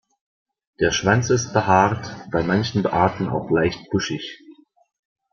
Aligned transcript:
Der 0.79 0.89
Schwanz 0.89 1.29
ist 1.29 1.53
behaart, 1.53 2.31
bei 2.31 2.41
manchen 2.41 2.83
Arten 2.87 3.29
auch 3.29 3.51
leicht 3.51 3.87
buschig. 3.91 4.41